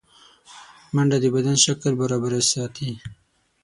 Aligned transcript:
منډه 0.95 1.17
د 1.21 1.25
بدن 1.35 1.55
شکل 1.65 1.93
برابر 2.01 2.31
ساتي 2.51 2.89